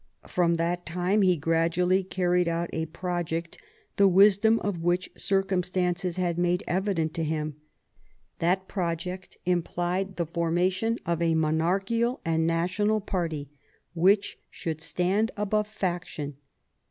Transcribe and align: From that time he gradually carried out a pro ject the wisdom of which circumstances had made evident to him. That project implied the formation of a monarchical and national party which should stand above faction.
From 0.25 0.55
that 0.55 0.83
time 0.83 1.21
he 1.21 1.37
gradually 1.37 2.03
carried 2.03 2.47
out 2.47 2.71
a 2.73 2.87
pro 2.87 3.21
ject 3.21 3.59
the 3.97 4.07
wisdom 4.07 4.59
of 4.61 4.81
which 4.81 5.11
circumstances 5.15 6.15
had 6.15 6.39
made 6.39 6.63
evident 6.67 7.13
to 7.13 7.23
him. 7.23 7.57
That 8.39 8.67
project 8.67 9.37
implied 9.45 10.15
the 10.15 10.25
formation 10.25 10.97
of 11.05 11.21
a 11.21 11.35
monarchical 11.35 12.19
and 12.25 12.47
national 12.47 12.99
party 12.99 13.51
which 13.93 14.39
should 14.49 14.81
stand 14.81 15.29
above 15.37 15.67
faction. 15.67 16.37